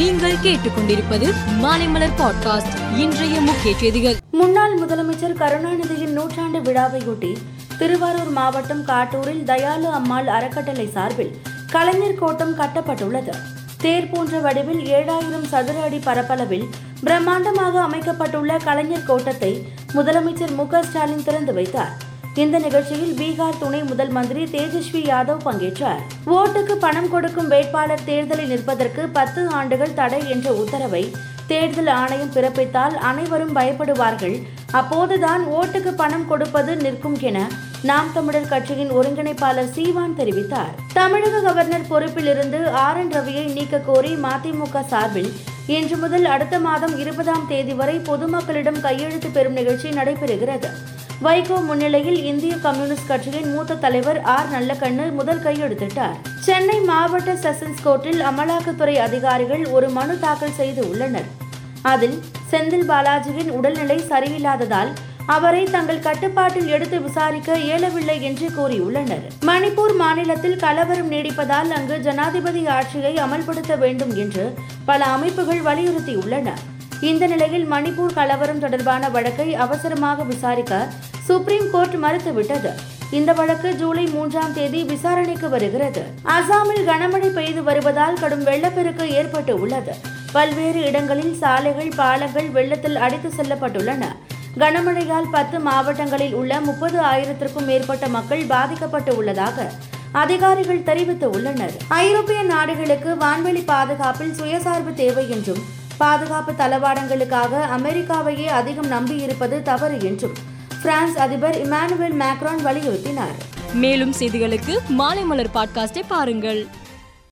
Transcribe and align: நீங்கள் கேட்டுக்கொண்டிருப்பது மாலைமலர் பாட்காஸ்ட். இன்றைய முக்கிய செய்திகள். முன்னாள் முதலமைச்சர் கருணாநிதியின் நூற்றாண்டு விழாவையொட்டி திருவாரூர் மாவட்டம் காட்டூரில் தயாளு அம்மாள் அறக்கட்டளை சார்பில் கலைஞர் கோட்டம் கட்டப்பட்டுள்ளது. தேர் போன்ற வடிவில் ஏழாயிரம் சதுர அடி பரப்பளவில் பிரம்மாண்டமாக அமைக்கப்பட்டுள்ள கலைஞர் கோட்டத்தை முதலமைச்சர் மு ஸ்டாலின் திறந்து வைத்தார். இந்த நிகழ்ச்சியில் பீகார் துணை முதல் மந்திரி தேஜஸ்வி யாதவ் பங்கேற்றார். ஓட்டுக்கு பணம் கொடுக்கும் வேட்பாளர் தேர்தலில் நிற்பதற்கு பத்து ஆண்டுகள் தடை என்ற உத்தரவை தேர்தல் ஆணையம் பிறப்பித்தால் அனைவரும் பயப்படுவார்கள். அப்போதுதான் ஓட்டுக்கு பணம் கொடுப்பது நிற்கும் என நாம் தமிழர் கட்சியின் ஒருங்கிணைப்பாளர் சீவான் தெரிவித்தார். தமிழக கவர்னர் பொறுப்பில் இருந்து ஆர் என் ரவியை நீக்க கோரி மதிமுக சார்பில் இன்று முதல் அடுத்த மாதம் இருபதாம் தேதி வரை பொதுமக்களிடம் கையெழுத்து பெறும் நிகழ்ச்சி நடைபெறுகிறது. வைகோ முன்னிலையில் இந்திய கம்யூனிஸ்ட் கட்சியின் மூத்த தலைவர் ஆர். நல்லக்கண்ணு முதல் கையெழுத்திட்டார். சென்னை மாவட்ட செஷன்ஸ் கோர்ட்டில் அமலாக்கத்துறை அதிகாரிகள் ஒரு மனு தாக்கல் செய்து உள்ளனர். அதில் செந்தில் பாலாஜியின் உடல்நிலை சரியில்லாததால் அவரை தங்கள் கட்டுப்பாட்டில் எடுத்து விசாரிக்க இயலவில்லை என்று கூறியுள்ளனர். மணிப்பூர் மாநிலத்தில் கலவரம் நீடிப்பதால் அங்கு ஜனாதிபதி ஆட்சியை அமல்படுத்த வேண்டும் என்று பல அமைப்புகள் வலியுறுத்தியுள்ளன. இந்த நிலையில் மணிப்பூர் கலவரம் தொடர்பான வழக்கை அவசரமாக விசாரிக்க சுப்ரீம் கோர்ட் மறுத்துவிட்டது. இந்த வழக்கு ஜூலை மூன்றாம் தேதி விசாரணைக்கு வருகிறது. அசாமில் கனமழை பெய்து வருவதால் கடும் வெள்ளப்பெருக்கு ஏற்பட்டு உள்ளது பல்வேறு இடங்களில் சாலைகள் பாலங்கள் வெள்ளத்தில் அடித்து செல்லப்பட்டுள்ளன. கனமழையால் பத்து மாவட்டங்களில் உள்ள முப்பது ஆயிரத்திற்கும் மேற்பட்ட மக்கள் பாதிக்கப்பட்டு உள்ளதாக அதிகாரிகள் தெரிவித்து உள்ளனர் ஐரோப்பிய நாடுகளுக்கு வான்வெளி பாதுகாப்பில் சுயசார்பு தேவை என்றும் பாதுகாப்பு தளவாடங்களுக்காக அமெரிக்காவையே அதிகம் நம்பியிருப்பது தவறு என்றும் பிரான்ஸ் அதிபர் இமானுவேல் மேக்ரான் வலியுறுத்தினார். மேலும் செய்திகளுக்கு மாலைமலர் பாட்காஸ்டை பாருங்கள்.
நீங்கள் 0.00 0.34
கேட்டுக்கொண்டிருப்பது 0.34 1.34
மாலைமலர் 1.62 2.12
பாட்காஸ்ட். 2.18 2.98
இன்றைய 2.98 3.40
முக்கிய 3.40 3.78
செய்திகள். 3.78 4.16
முன்னாள் 4.30 4.78
முதலமைச்சர் 4.78 5.34
கருணாநிதியின் 5.40 6.12
நூற்றாண்டு 6.12 6.58
விழாவையொட்டி 6.58 7.36
திருவாரூர் 7.78 8.30
மாவட்டம் 8.30 8.84
காட்டூரில் 8.84 9.44
தயாளு 9.44 9.90
அம்மாள் 9.90 10.26
அறக்கட்டளை 10.26 10.90
சார்பில் 10.90 11.36
கலைஞர் 11.70 12.14
கோட்டம் 12.14 12.58
கட்டப்பட்டுள்ளது. 12.58 13.34
தேர் 13.80 14.10
போன்ற 14.10 14.38
வடிவில் 14.38 14.84
ஏழாயிரம் 14.86 15.44
சதுர 15.44 15.82
அடி 15.82 15.98
பரப்பளவில் 15.98 16.68
பிரம்மாண்டமாக 17.04 17.72
அமைக்கப்பட்டுள்ள 17.72 18.56
கலைஞர் 18.56 19.06
கோட்டத்தை 19.06 19.66
முதலமைச்சர் 19.94 20.54
மு 20.54 20.64
ஸ்டாலின் 20.82 21.24
திறந்து 21.24 21.52
வைத்தார். 21.52 22.08
இந்த 22.36 22.58
நிகழ்ச்சியில் 22.58 23.14
பீகார் 23.18 23.58
துணை 23.58 23.82
முதல் 23.82 24.08
மந்திரி 24.08 24.42
தேஜஸ்வி 24.44 25.00
யாதவ் 25.06 25.44
பங்கேற்றார். 25.44 26.02
ஓட்டுக்கு 26.26 26.74
பணம் 26.74 27.08
கொடுக்கும் 27.10 27.48
வேட்பாளர் 27.48 28.04
தேர்தலில் 28.04 28.48
நிற்பதற்கு 28.48 29.08
பத்து 29.08 29.48
ஆண்டுகள் 29.48 29.94
தடை 29.94 30.28
என்ற 30.28 30.52
உத்தரவை 30.52 31.12
தேர்தல் 31.46 31.86
ஆணையம் 31.86 32.32
பிறப்பித்தால் 32.34 32.94
அனைவரும் 32.94 33.56
பயப்படுவார்கள். 33.56 34.36
அப்போதுதான் 34.72 35.44
ஓட்டுக்கு 35.48 35.92
பணம் 35.94 36.26
கொடுப்பது 36.26 36.76
நிற்கும் 36.76 37.18
என 37.20 37.46
நாம் 37.82 38.12
தமிழர் 38.12 38.48
கட்சியின் 38.48 38.90
ஒருங்கிணைப்பாளர் 38.90 39.72
சீவான் 39.76 40.16
தெரிவித்தார். 40.16 40.74
தமிழக 40.92 41.40
கவர்னர் 41.40 41.88
பொறுப்பில் 41.88 42.26
இருந்து 42.26 42.70
ஆர் 42.70 42.96
என் 42.96 43.12
ரவியை 43.12 43.52
நீக்க 43.52 43.78
கோரி 43.78 44.14
மதிமுக 44.14 44.86
சார்பில் 44.88 45.32
இன்று 45.74 45.96
முதல் 45.96 46.24
அடுத்த 46.24 46.58
மாதம் 46.58 46.94
இருபதாம் 46.98 47.44
தேதி 47.48 47.72
வரை 47.72 47.96
பொதுமக்களிடம் 47.98 48.80
கையெழுத்து 48.80 49.28
பெறும் 49.28 49.52
நிகழ்ச்சி 49.52 49.88
நடைபெறுகிறது. 49.88 50.68
வைகோ 51.24 51.56
முன்னிலையில் 51.64 52.24
இந்திய 52.24 52.56
கம்யூனிஸ்ட் 52.56 53.06
கட்சியின் 53.06 53.52
மூத்த 53.54 53.74
தலைவர் 53.74 54.20
ஆர். 54.20 54.48
நல்லக்கண்ணு 54.52 55.12
முதல் 55.12 55.42
கையெழுத்திட்டார். 55.42 56.16
சென்னை 56.40 56.80
மாவட்ட 56.80 57.34
செஷன்ஸ் 57.34 57.82
கோர்ட்டில் 57.84 58.22
அமலாக்கத்துறை 58.30 58.94
அதிகாரிகள் 58.94 59.66
ஒரு 59.66 59.88
மனு 59.88 60.18
தாக்கல் 60.18 60.58
செய்து 60.60 60.88
உள்ளனர். 60.88 61.28
அதில் 61.82 62.18
செந்தில் 62.50 62.88
பாலாஜியின் 62.92 63.50
உடல்நிலை 63.58 63.98
சரியில்லாததால் 64.08 64.90
அவரை 65.26 65.64
தங்கள் 65.64 65.98
கட்டுப்பாட்டில் 65.98 66.68
எடுத்து 66.68 67.02
விசாரிக்க 67.02 67.58
இயலவில்லை 67.58 68.22
என்று 68.22 68.48
கூறியுள்ளனர். 68.48 69.24
மணிப்பூர் 69.46 69.96
மாநிலத்தில் 69.96 70.56
கலவரம் 70.56 71.10
நீடிப்பதால் 71.10 71.70
அங்கு 71.70 71.98
ஜனாதிபதி 72.00 72.66
ஆட்சியை 72.66 73.16
அமல்படுத்த 73.16 73.78
வேண்டும் 73.78 74.16
என்று 74.16 74.54
பல 74.84 75.04
அமைப்புகள் 75.04 75.60
வலியுறுத்தியுள்ளன. 75.60 76.48
இந்த 77.00 77.26
நிலையில் 77.26 77.70
மணிப்பூர் 77.70 78.14
கலவரம் 78.14 78.58
தொடர்பான 78.58 79.08
வழக்கை 79.08 79.54
அவசரமாக 79.54 80.22
விசாரிக்க 80.22 80.86
சுப்ரீம் 81.24 81.70
கோர்ட் 81.70 81.96
மறுத்துவிட்டது. 81.96 82.72
இந்த 83.10 83.32
வழக்கு 83.32 83.74
ஜூலை 83.74 84.06
மூன்றாம் 84.06 84.52
தேதி 84.52 84.82
விசாரணைக்கு 84.82 85.48
வருகிறது. 85.48 86.02
அசாமில் 86.24 86.86
கனமழை 86.86 87.30
பெய்து 87.32 87.62
வருவதால் 87.62 88.20
கடும் 88.20 88.44
வெள்ளப்பெருக்கு 88.44 89.10
ஏற்பட்டு 89.10 89.60
உள்ளது 89.60 89.94
பல்வேறு 90.32 90.80
இடங்களில் 90.80 91.34
சாலைகள் 91.34 91.92
பாலங்கள் 91.96 92.50
வெள்ளத்தில் 92.50 92.96
அடித்து 92.96 93.30
செல்லப்பட்டுள்ளன. 93.38 94.04
கனமழையால் 94.58 95.30
பத்து 95.30 95.60
மாவட்டங்களில் 95.60 96.34
உள்ள 96.34 96.60
முப்பது 96.60 97.00
ஆயிரத்திற்கும் 97.00 97.64
மேற்பட்ட 97.64 98.08
மக்கள் 98.08 98.44
பாதிக்கப்பட்டு 98.44 99.16
உள்ளதாக 99.16 99.70
அதிகாரிகள் 100.12 100.82
தெரிவித்து 100.82 101.30
உள்ளனர் 101.30 101.72
ஐரோப்பிய 101.88 102.42
நாடுகளுக்கு 102.42 103.14
வான்வெளி 103.14 103.62
பாதுகாப்பில் 103.64 104.32
சுயசார்பு 104.32 104.94
தேவை 104.94 105.30
என்றும் 105.30 105.62
பாதுகாப்பு 105.96 106.52
தளவாடங்களுக்காக 106.52 107.60
அமெரிக்காவையே 107.78 108.44
அதிகம் 108.44 108.90
நம்பியிருப்பது 108.90 109.62
தவறு 109.62 110.00
என்றும் 110.00 110.32
பிரான்ஸ் 110.82 111.16
அதிபர் 111.16 111.68
இமானுவேல் 111.68 112.20
மேக்ரான் 112.20 112.64
வலியுறுத்தினார். 112.64 113.38
மேலும் 113.72 114.12
செய்திகளுக்கு 114.18 114.78
மாலைமலர் 114.98 115.54
பாட்காஸ்டை 115.54 116.02
பாருங்கள். 116.08 116.66